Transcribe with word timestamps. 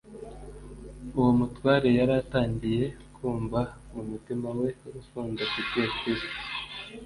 Uwo 1.17 1.31
mutware 1.39 1.87
yari 1.99 2.11
yatangiye 2.17 2.83
kumva 3.15 3.59
mu 3.93 4.01
mutima 4.09 4.47
we 4.59 4.67
urukundo 4.87 5.37
afitiye 5.47 5.87
Kristo, 5.97 6.35